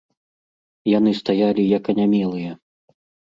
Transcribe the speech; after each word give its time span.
Яны 0.97 1.11
стаялі 1.21 1.67
як 1.77 1.83
анямелыя. 1.95 2.51